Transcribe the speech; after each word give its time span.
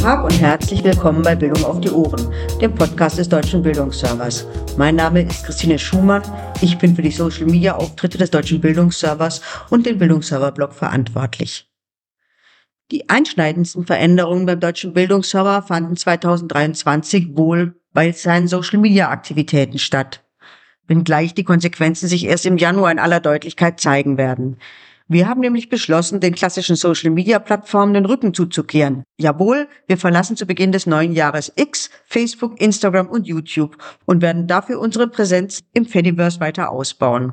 Tag 0.00 0.24
und 0.24 0.40
herzlich 0.40 0.82
willkommen 0.82 1.20
bei 1.20 1.36
Bildung 1.36 1.62
auf 1.62 1.78
die 1.78 1.90
Ohren, 1.90 2.32
dem 2.58 2.74
Podcast 2.74 3.18
des 3.18 3.28
Deutschen 3.28 3.62
Bildungsservers. 3.62 4.46
Mein 4.78 4.96
Name 4.96 5.24
ist 5.24 5.44
Christine 5.44 5.78
Schumann. 5.78 6.22
Ich 6.62 6.78
bin 6.78 6.96
für 6.96 7.02
die 7.02 7.10
Social 7.10 7.44
Media 7.44 7.74
Auftritte 7.74 8.16
des 8.16 8.30
Deutschen 8.30 8.62
Bildungsservers 8.62 9.42
und 9.68 9.84
den 9.84 9.98
Bildungsserver-Blog 9.98 10.72
verantwortlich. 10.72 11.70
Die 12.90 13.10
einschneidendsten 13.10 13.84
Veränderungen 13.84 14.46
beim 14.46 14.58
Deutschen 14.58 14.94
Bildungsserver 14.94 15.60
fanden 15.60 15.98
2023 15.98 17.36
wohl 17.36 17.74
bei 17.92 18.12
seinen 18.12 18.48
Social 18.48 18.78
Media 18.78 19.10
Aktivitäten 19.10 19.78
statt. 19.78 20.24
Wenngleich 20.86 21.34
die 21.34 21.44
Konsequenzen 21.44 22.08
sich 22.08 22.24
erst 22.24 22.46
im 22.46 22.56
Januar 22.56 22.90
in 22.90 22.98
aller 22.98 23.20
Deutlichkeit 23.20 23.80
zeigen 23.80 24.16
werden. 24.16 24.56
Wir 25.12 25.26
haben 25.26 25.40
nämlich 25.40 25.68
beschlossen, 25.68 26.20
den 26.20 26.36
klassischen 26.36 26.76
Social-Media-Plattformen 26.76 27.94
den 27.94 28.06
Rücken 28.06 28.32
zuzukehren. 28.32 29.02
Jawohl, 29.18 29.66
wir 29.88 29.98
verlassen 29.98 30.36
zu 30.36 30.46
Beginn 30.46 30.70
des 30.70 30.86
neuen 30.86 31.10
Jahres 31.10 31.52
X, 31.56 31.90
Facebook, 32.06 32.60
Instagram 32.60 33.08
und 33.08 33.26
YouTube 33.26 33.76
und 34.06 34.22
werden 34.22 34.46
dafür 34.46 34.78
unsere 34.78 35.08
Präsenz 35.08 35.64
im 35.72 35.84
Fediverse 35.84 36.38
weiter 36.38 36.70
ausbauen. 36.70 37.32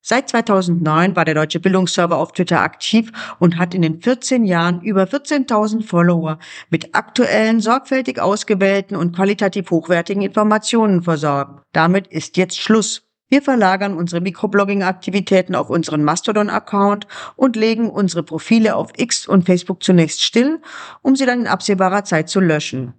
Seit 0.00 0.30
2009 0.30 1.14
war 1.14 1.26
der 1.26 1.34
Deutsche 1.34 1.60
Bildungsserver 1.60 2.16
auf 2.16 2.32
Twitter 2.32 2.62
aktiv 2.62 3.12
und 3.38 3.58
hat 3.58 3.74
in 3.74 3.82
den 3.82 4.00
14 4.00 4.46
Jahren 4.46 4.80
über 4.80 5.02
14.000 5.02 5.82
Follower 5.84 6.38
mit 6.70 6.94
aktuellen, 6.94 7.60
sorgfältig 7.60 8.18
ausgewählten 8.18 8.96
und 8.96 9.14
qualitativ 9.14 9.70
hochwertigen 9.70 10.22
Informationen 10.22 11.02
versorgt. 11.02 11.64
Damit 11.74 12.06
ist 12.06 12.38
jetzt 12.38 12.58
Schluss. 12.58 13.09
Wir 13.30 13.42
verlagern 13.42 13.94
unsere 13.94 14.20
Mikroblogging-Aktivitäten 14.20 15.54
auf 15.54 15.70
unseren 15.70 16.02
Mastodon-Account 16.02 17.06
und 17.36 17.54
legen 17.54 17.88
unsere 17.88 18.24
Profile 18.24 18.74
auf 18.74 18.90
X 18.96 19.26
und 19.26 19.46
Facebook 19.46 19.82
zunächst 19.82 20.22
still, 20.22 20.60
um 21.00 21.14
sie 21.14 21.26
dann 21.26 21.42
in 21.42 21.46
absehbarer 21.46 22.04
Zeit 22.04 22.28
zu 22.28 22.40
löschen. 22.40 22.92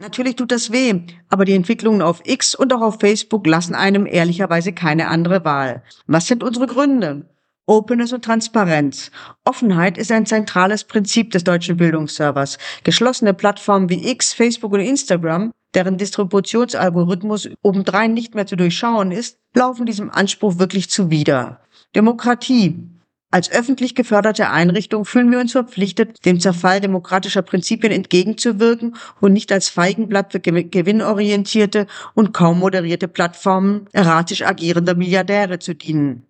Natürlich 0.00 0.36
tut 0.36 0.52
das 0.52 0.72
weh, 0.72 1.00
aber 1.28 1.44
die 1.44 1.54
Entwicklungen 1.54 2.02
auf 2.02 2.20
X 2.24 2.54
und 2.54 2.72
auch 2.72 2.80
auf 2.80 3.00
Facebook 3.00 3.46
lassen 3.46 3.74
einem 3.74 4.06
ehrlicherweise 4.06 4.72
keine 4.72 5.08
andere 5.08 5.44
Wahl. 5.44 5.82
Was 6.06 6.26
sind 6.26 6.42
unsere 6.42 6.66
Gründe? 6.66 7.28
Openness 7.66 8.12
und 8.12 8.24
Transparenz. 8.24 9.10
Offenheit 9.44 9.96
ist 9.96 10.12
ein 10.12 10.26
zentrales 10.26 10.84
Prinzip 10.84 11.30
des 11.30 11.44
deutschen 11.44 11.76
Bildungsservers. 11.76 12.58
Geschlossene 12.84 13.34
Plattformen 13.34 13.88
wie 13.88 14.10
X, 14.10 14.32
Facebook 14.32 14.72
und 14.72 14.80
Instagram 14.80 15.52
deren 15.74 15.98
Distributionsalgorithmus 15.98 17.48
obendrein 17.62 18.14
nicht 18.14 18.34
mehr 18.34 18.46
zu 18.46 18.56
durchschauen 18.56 19.10
ist, 19.12 19.38
laufen 19.54 19.86
diesem 19.86 20.10
Anspruch 20.10 20.58
wirklich 20.58 20.90
zuwider. 20.90 21.60
Demokratie. 21.94 22.90
Als 23.30 23.50
öffentlich 23.50 23.96
geförderte 23.96 24.48
Einrichtung 24.50 25.04
fühlen 25.04 25.32
wir 25.32 25.40
uns 25.40 25.50
verpflichtet, 25.50 26.24
dem 26.24 26.38
Zerfall 26.38 26.80
demokratischer 26.80 27.42
Prinzipien 27.42 27.92
entgegenzuwirken 27.92 28.94
und 29.20 29.32
nicht 29.32 29.50
als 29.50 29.68
Feigenblatt 29.68 30.30
für 30.30 30.38
gewinnorientierte 30.38 31.88
und 32.14 32.32
kaum 32.32 32.60
moderierte 32.60 33.08
Plattformen 33.08 33.88
erratisch 33.92 34.42
agierender 34.42 34.94
Milliardäre 34.94 35.58
zu 35.58 35.74
dienen. 35.74 36.28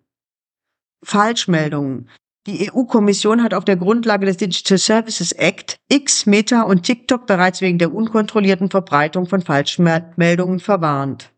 Falschmeldungen. 1.03 2.09
Die 2.47 2.71
EU-Kommission 2.71 3.41
hat 3.41 3.55
auf 3.55 3.65
der 3.65 3.75
Grundlage 3.75 4.27
des 4.27 4.37
Digital 4.37 4.77
Services 4.77 5.31
Act 5.31 5.79
X, 5.89 6.27
Meta 6.27 6.61
und 6.61 6.83
TikTok 6.83 7.25
bereits 7.25 7.61
wegen 7.61 7.79
der 7.79 7.91
unkontrollierten 7.91 8.69
Verbreitung 8.69 9.25
von 9.25 9.41
Falschmeldungen 9.41 10.59
verwarnt. 10.59 11.31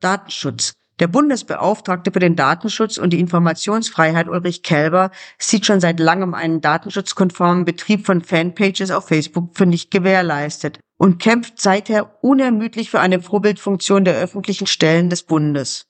Datenschutz. 0.00 0.72
Der 1.00 1.06
Bundesbeauftragte 1.08 2.12
für 2.12 2.18
den 2.18 2.36
Datenschutz 2.36 2.96
und 2.96 3.10
die 3.10 3.20
Informationsfreiheit 3.20 4.28
Ulrich 4.28 4.62
Kelber 4.62 5.10
sieht 5.38 5.66
schon 5.66 5.80
seit 5.80 6.00
langem 6.00 6.32
einen 6.32 6.60
datenschutzkonformen 6.60 7.64
Betrieb 7.64 8.06
von 8.06 8.22
Fanpages 8.22 8.90
auf 8.90 9.08
Facebook 9.08 9.56
für 9.56 9.66
nicht 9.66 9.90
gewährleistet 9.90 10.78
und 10.96 11.18
kämpft 11.18 11.60
seither 11.60 12.22
unermüdlich 12.24 12.90
für 12.90 13.00
eine 13.00 13.20
Vorbildfunktion 13.20 14.04
der 14.04 14.14
öffentlichen 14.14 14.66
Stellen 14.66 15.10
des 15.10 15.24
Bundes. 15.24 15.86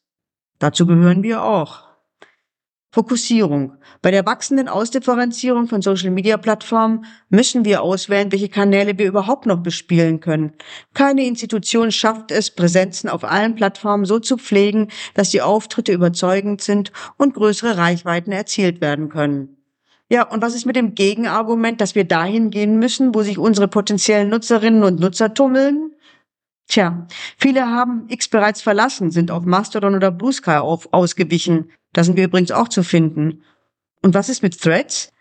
Dazu 0.59 0.87
gehören 0.87 1.22
wir 1.22 1.45
auch. 1.45 1.91
Fokussierung. 2.94 3.72
Bei 4.03 4.10
der 4.10 4.26
wachsenden 4.26 4.69
Ausdifferenzierung 4.69 5.66
von 5.66 5.80
Social-Media-Plattformen 5.80 7.06
müssen 7.30 7.64
wir 7.64 7.82
auswählen, 7.82 8.30
welche 8.30 8.50
Kanäle 8.50 8.98
wir 8.98 9.06
überhaupt 9.06 9.47
noch 9.47 9.62
bespielen 9.62 10.20
können. 10.20 10.53
Keine 10.92 11.25
Institution 11.25 11.91
schafft 11.91 12.30
es, 12.30 12.50
Präsenzen 12.50 13.08
auf 13.08 13.25
allen 13.25 13.54
Plattformen 13.54 14.04
so 14.04 14.19
zu 14.19 14.36
pflegen, 14.36 14.88
dass 15.14 15.30
die 15.30 15.41
Auftritte 15.41 15.91
überzeugend 15.91 16.60
sind 16.60 16.92
und 17.16 17.32
größere 17.32 17.78
Reichweiten 17.78 18.30
erzielt 18.30 18.82
werden 18.82 19.09
können. 19.09 19.56
Ja, 20.10 20.28
und 20.28 20.42
was 20.42 20.54
ist 20.54 20.66
mit 20.66 20.76
dem 20.76 20.94
Gegenargument, 20.94 21.80
dass 21.80 21.94
wir 21.94 22.04
dahin 22.04 22.50
gehen 22.50 22.78
müssen, 22.78 23.14
wo 23.14 23.22
sich 23.22 23.38
unsere 23.38 23.69
potenziellen 23.69 24.28
Nutzerinnen 24.28 24.84
und 24.84 25.00
Nutzer 25.00 25.32
tummeln? 25.32 25.92
Tja, 26.69 27.06
viele 27.39 27.67
haben 27.67 28.06
X 28.09 28.28
bereits 28.28 28.62
verlassen, 28.62 29.11
sind 29.11 29.31
auf 29.31 29.45
Mastodon 29.45 29.95
oder 29.95 30.11
Blue 30.11 30.33
Sky 30.33 30.56
auf, 30.56 30.89
ausgewichen. 30.93 31.71
Da 31.93 32.05
sind 32.05 32.17
wir 32.17 32.25
übrigens 32.25 32.50
auch 32.50 32.69
zu 32.69 32.83
finden. 32.83 33.43
Und 34.03 34.15
was 34.15 34.28
ist 34.28 34.43
mit 34.43 34.61
Threads? 34.61 35.12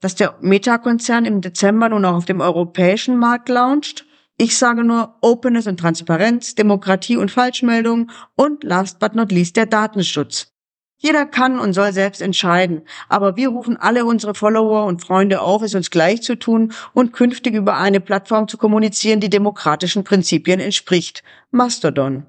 Dass 0.00 0.14
der 0.14 0.36
Meta-Konzern 0.40 1.24
im 1.24 1.40
Dezember 1.40 1.88
nun 1.88 2.04
auch 2.04 2.14
auf 2.14 2.24
dem 2.24 2.40
europäischen 2.40 3.16
Markt 3.16 3.48
launcht? 3.48 4.06
Ich 4.38 4.58
sage 4.58 4.82
nur 4.82 5.16
Openness 5.20 5.66
und 5.66 5.78
Transparenz, 5.78 6.54
Demokratie 6.54 7.16
und 7.16 7.30
Falschmeldungen 7.30 8.10
und 8.34 8.64
last 8.64 8.98
but 8.98 9.14
not 9.14 9.30
least 9.30 9.56
der 9.56 9.66
Datenschutz. 9.66 10.52
Jeder 11.02 11.26
kann 11.26 11.58
und 11.58 11.72
soll 11.72 11.92
selbst 11.92 12.22
entscheiden, 12.22 12.82
aber 13.08 13.34
wir 13.34 13.48
rufen 13.48 13.76
alle 13.76 14.04
unsere 14.04 14.36
Follower 14.36 14.86
und 14.86 15.02
Freunde 15.02 15.40
auf, 15.40 15.60
es 15.62 15.74
uns 15.74 15.90
gleich 15.90 16.22
zu 16.22 16.38
tun 16.38 16.72
und 16.94 17.12
künftig 17.12 17.54
über 17.54 17.76
eine 17.76 17.98
Plattform 17.98 18.46
zu 18.46 18.56
kommunizieren, 18.56 19.18
die 19.18 19.28
demokratischen 19.28 20.04
Prinzipien 20.04 20.60
entspricht. 20.60 21.24
Mastodon. 21.50 22.24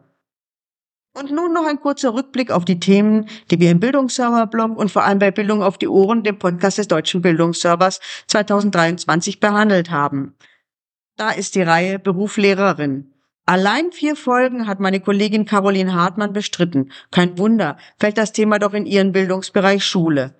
Und 1.16 1.30
nun 1.30 1.54
noch 1.54 1.68
ein 1.68 1.80
kurzer 1.80 2.16
Rückblick 2.16 2.50
auf 2.50 2.66
die 2.66 2.80
Themen, 2.80 3.30
die 3.52 3.60
wir 3.60 3.70
im 3.70 3.80
Bildungsserver-Blog 3.80 4.76
und 4.76 4.90
vor 4.90 5.04
allem 5.04 5.20
bei 5.20 5.30
Bildung 5.30 5.62
auf 5.62 5.78
die 5.78 5.88
Ohren, 5.88 6.24
dem 6.24 6.40
Podcast 6.40 6.80
des 6.80 6.88
Deutschen 6.88 7.22
Bildungsservers 7.22 8.00
2023 8.26 9.40
behandelt 9.40 9.92
haben. 9.92 10.34
Da 11.16 11.30
ist 11.30 11.54
die 11.54 11.62
Reihe 11.62 12.00
Beruf 12.00 12.38
Lehrerin. 12.38 13.13
Allein 13.46 13.92
vier 13.92 14.16
Folgen 14.16 14.68
hat 14.68 14.80
meine 14.80 15.02
Kollegin 15.02 15.46
Caroline 15.46 15.94
Hartmann 15.94 16.32
bestritten. 16.32 16.92
Kein 17.12 17.38
Wunder, 17.38 17.78
fällt 18.00 18.18
das 18.18 18.32
Thema 18.32 18.58
doch 18.58 18.74
in 18.74 18.86
ihren 18.86 19.12
Bildungsbereich 19.12 19.84
Schule. 19.84 20.36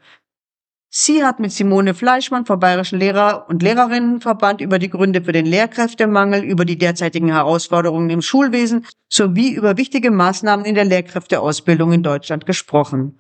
Sie 0.90 1.26
hat 1.26 1.40
mit 1.40 1.52
Simone 1.52 1.96
Fleischmann 1.96 2.46
vom 2.46 2.60
Bayerischen 2.60 3.00
Lehrer- 3.00 3.50
und 3.50 3.64
Lehrerinnenverband 3.64 4.62
über 4.62 4.80
die 4.80 4.92
Gründe 4.92 5.24
für 5.24 5.32
den 5.32 5.48
Lehrkräftemangel, 5.48 6.44
über 6.44 6.66
die 6.66 6.78
derzeitigen 6.78 7.30
Herausforderungen 7.30 8.12
im 8.12 8.22
Schulwesen 8.22 8.86
sowie 9.10 9.54
über 9.54 9.76
wichtige 9.76 10.12
Maßnahmen 10.12 10.66
in 10.66 10.76
der 10.76 10.86
Lehrkräfteausbildung 10.86 11.92
in 11.94 12.04
Deutschland 12.04 12.46
gesprochen. 12.46 13.20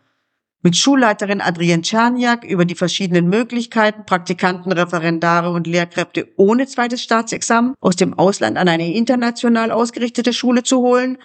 Mit 0.66 0.78
Schulleiterin 0.78 1.42
Adrienne 1.42 1.82
Czerniak 1.82 2.46
über 2.46 2.64
die 2.64 2.76
verschiedenen 2.76 3.28
Möglichkeiten, 3.28 4.06
Praktikanten, 4.06 4.72
Referendare 4.72 5.50
und 5.52 5.68
Lehrkräfte 5.68 6.30
ohne 6.38 6.68
zweites 6.68 7.02
Staatsexamen 7.02 7.74
aus 7.82 7.98
dem 7.98 8.14
Ausland 8.14 8.58
an 8.58 8.70
eine 8.70 8.94
international 8.94 9.72
ausgerichtete 9.72 10.32
Schule 10.32 10.64
zu 10.64 10.78
holen. 10.78 11.18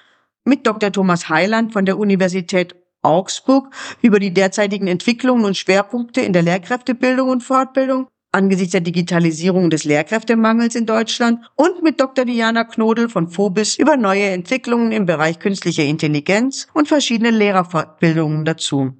Mit 0.45 0.67
Dr. 0.67 0.91
Thomas 0.91 1.29
Heiland 1.29 1.73
von 1.73 1.87
der 1.87 1.99
Universität 1.99 2.75
Augsburg 3.03 3.73
über 4.03 4.19
die 4.19 4.35
derzeitigen 4.35 4.89
Entwicklungen 4.89 5.45
und 5.45 5.57
Schwerpunkte 5.57 6.21
in 6.21 6.33
der 6.33 6.43
Lehrkräftebildung 6.43 7.29
und 7.29 7.45
Fortbildung 7.45 8.09
angesichts 8.33 8.73
der 8.73 8.81
Digitalisierung 8.81 9.71
des 9.71 9.85
Lehrkräftemangels 9.85 10.75
in 10.75 10.85
Deutschland 10.85 11.49
und 11.55 11.85
mit 11.85 12.01
Dr. 12.01 12.25
Diana 12.25 12.65
Knodel 12.65 13.09
von 13.09 13.29
Phobis 13.29 13.79
über 13.79 13.97
neue 13.97 14.31
Entwicklungen 14.31 14.91
im 14.91 15.07
Bereich 15.07 15.39
künstlicher 15.39 15.85
Intelligenz 15.85 16.67
und 16.75 16.89
verschiedene 16.89 17.31
Lehrerfortbildungen 17.31 18.45
dazu. 18.45 18.95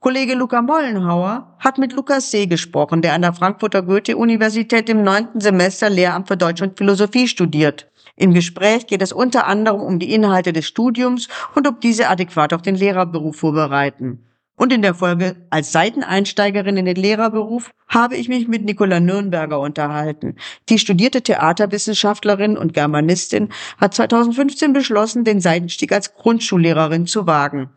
Kollege 0.00 0.34
Luca 0.34 0.62
Mollenhauer 0.62 1.56
hat 1.58 1.76
mit 1.76 1.92
Lukas 1.92 2.30
See 2.30 2.46
gesprochen, 2.46 3.02
der 3.02 3.14
an 3.14 3.22
der 3.22 3.32
Frankfurter 3.32 3.82
Goethe-Universität 3.82 4.88
im 4.88 5.02
neunten 5.02 5.40
Semester 5.40 5.90
Lehramt 5.90 6.28
für 6.28 6.36
Deutsch 6.36 6.62
und 6.62 6.78
Philosophie 6.78 7.26
studiert. 7.26 7.90
Im 8.14 8.32
Gespräch 8.32 8.86
geht 8.86 9.02
es 9.02 9.12
unter 9.12 9.48
anderem 9.48 9.80
um 9.80 9.98
die 9.98 10.14
Inhalte 10.14 10.52
des 10.52 10.68
Studiums 10.68 11.26
und 11.56 11.66
ob 11.66 11.80
diese 11.80 12.08
adäquat 12.08 12.52
auf 12.52 12.62
den 12.62 12.76
Lehrerberuf 12.76 13.38
vorbereiten. 13.38 14.24
Und 14.54 14.72
in 14.72 14.82
der 14.82 14.94
Folge 14.94 15.34
als 15.50 15.72
Seiteneinsteigerin 15.72 16.76
in 16.76 16.84
den 16.84 16.96
Lehrerberuf 16.96 17.72
habe 17.88 18.14
ich 18.14 18.28
mich 18.28 18.46
mit 18.46 18.64
Nicola 18.64 19.00
Nürnberger 19.00 19.58
unterhalten. 19.58 20.36
Die 20.68 20.78
studierte 20.78 21.22
Theaterwissenschaftlerin 21.22 22.56
und 22.56 22.72
Germanistin 22.72 23.48
hat 23.78 23.94
2015 23.94 24.72
beschlossen, 24.72 25.24
den 25.24 25.40
Seitenstieg 25.40 25.90
als 25.90 26.14
Grundschullehrerin 26.14 27.08
zu 27.08 27.26
wagen. 27.26 27.70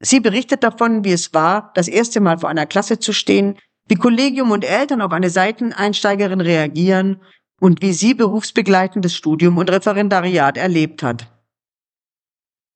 Sie 0.00 0.20
berichtet 0.20 0.62
davon, 0.62 1.04
wie 1.04 1.12
es 1.12 1.34
war, 1.34 1.72
das 1.74 1.88
erste 1.88 2.20
Mal 2.20 2.38
vor 2.38 2.48
einer 2.48 2.66
Klasse 2.66 2.98
zu 2.98 3.12
stehen, 3.12 3.58
wie 3.88 3.96
Kollegium 3.96 4.50
und 4.50 4.64
Eltern 4.64 5.00
auf 5.00 5.12
eine 5.12 5.30
Seiteneinsteigerin 5.30 6.40
reagieren 6.40 7.20
und 7.60 7.82
wie 7.82 7.92
sie 7.92 8.14
berufsbegleitendes 8.14 9.14
Studium 9.14 9.56
und 9.58 9.70
Referendariat 9.70 10.56
erlebt 10.56 11.02
hat. 11.02 11.26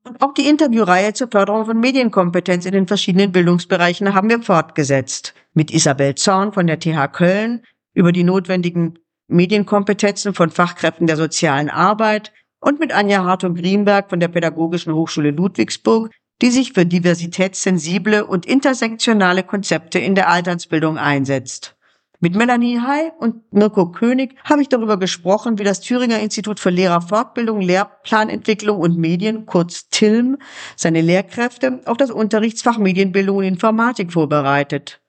Und 0.05 0.21
auch 0.21 0.35
die 0.35 0.49
Interviewreihe 0.49 1.13
zur 1.13 1.29
Förderung 1.31 1.67
von 1.67 1.79
Medienkompetenz 1.79 2.67
in 2.67 2.73
den 2.73 2.89
verschiedenen 2.89 3.31
Bildungsbereichen 3.31 4.15
haben 4.15 4.29
wir 4.29 4.43
fortgesetzt. 4.43 5.35
Mit 5.55 5.71
Isabel 5.71 6.17
Zorn 6.17 6.53
von 6.53 6.67
der 6.67 6.81
TH 6.81 7.13
Köln, 7.13 7.63
über 7.95 8.11
die 8.11 8.25
notwendigen 8.25 8.99
Medienkompetenzen 9.29 10.35
von 10.35 10.51
Fachkräften 10.51 11.07
der 11.07 11.17
sozialen 11.17 11.71
Arbeit 11.71 12.33
und 12.59 12.81
mit 12.81 12.93
Anja 12.93 13.23
Hartung-Greenberg 13.23 14.11
von 14.11 14.19
der 14.19 14.29
Pädagogischen 14.29 14.93
Hochschule 14.93 15.31
Ludwigsburg, 15.31 16.11
die 16.43 16.51
sich 16.51 16.73
für 16.73 16.85
diversitätssensible 16.85 18.27
und 18.27 18.47
intersektionale 18.47 19.45
Konzepte 19.45 19.99
in 20.01 20.15
der 20.15 20.29
Altersbildung 20.29 20.99
einsetzt. 20.99 21.77
Mit 22.25 22.37
Melanie 22.37 22.79
Hai 22.79 23.13
und 23.19 23.53
Mirko 23.53 23.91
König 23.91 24.37
habe 24.45 24.63
ich 24.63 24.69
darüber 24.69 24.97
gesprochen, 24.97 25.59
wie 25.59 25.65
das 25.65 25.81
Thüringer 25.81 26.21
Institut 26.21 26.61
für 26.61 26.71
Lehrerfortbildung, 26.71 27.61
Lehrplanentwicklung 27.61 28.79
und 28.79 28.97
Medien, 28.97 29.45
kurz 29.45 29.89
TILM, 29.89 30.39
seine 30.77 31.01
Lehrkräfte 31.01 31.81
auf 31.85 31.97
das 31.97 32.13
Unterrichtsfach 32.13 32.79
Medienbildung 32.79 33.39
und 33.39 33.45
Informatik 33.45 34.13
vorbereitet. 34.13 35.02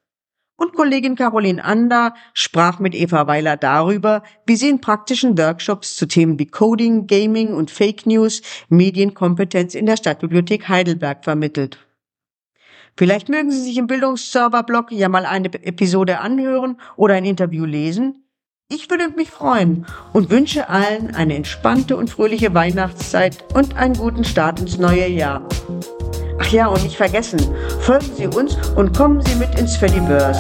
Und 0.55 0.73
Kollegin 0.73 1.15
Caroline 1.15 1.63
Ander 1.63 2.13
sprach 2.33 2.79
mit 2.79 2.93
Eva 2.93 3.27
Weiler 3.27 3.57
darüber, 3.57 4.23
wie 4.45 4.55
sie 4.55 4.69
in 4.69 4.81
praktischen 4.81 5.37
Workshops 5.37 5.95
zu 5.95 6.05
Themen 6.05 6.37
wie 6.37 6.45
Coding, 6.45 7.07
Gaming 7.07 7.53
und 7.53 7.71
Fake 7.71 8.05
News 8.05 8.41
Medienkompetenz 8.69 9.73
in 9.73 9.87
der 9.87 9.97
Stadtbibliothek 9.97 10.69
Heidelberg 10.69 11.23
vermittelt. 11.23 11.79
Vielleicht 12.95 13.27
mögen 13.27 13.49
Sie 13.49 13.61
sich 13.61 13.77
im 13.77 13.87
Bildungsserver-Blog 13.87 14.91
ja 14.91 15.09
mal 15.09 15.25
eine 15.25 15.51
Episode 15.51 16.19
anhören 16.19 16.79
oder 16.95 17.15
ein 17.15 17.25
Interview 17.25 17.65
lesen. 17.65 18.23
Ich 18.69 18.89
würde 18.89 19.09
mich 19.09 19.31
freuen 19.31 19.85
und 20.13 20.29
wünsche 20.29 20.69
allen 20.69 21.13
eine 21.15 21.35
entspannte 21.35 21.97
und 21.97 22.09
fröhliche 22.09 22.53
Weihnachtszeit 22.53 23.43
und 23.55 23.75
einen 23.75 23.95
guten 23.95 24.23
Start 24.23 24.59
ins 24.59 24.77
neue 24.77 25.07
Jahr. 25.07 25.47
Ach 26.39 26.51
ja, 26.51 26.67
und 26.67 26.83
nicht 26.83 26.95
vergessen, 26.95 27.39
folgen 27.83 28.15
Sie 28.15 28.27
uns 28.27 28.55
und 28.75 28.95
kommen 28.95 29.21
Sie 29.21 29.35
mit 29.35 29.59
ins 29.59 29.75
Fediverse. 29.75 30.39